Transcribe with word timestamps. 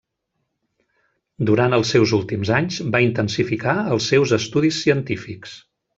Durant 1.49 1.77
els 1.79 1.91
seus 1.95 2.15
últims 2.19 2.53
anys 2.61 2.79
va 2.97 3.03
intensificar 3.09 3.77
els 3.97 4.09
seus 4.15 4.35
estudis 4.39 4.85
científics. 4.87 5.55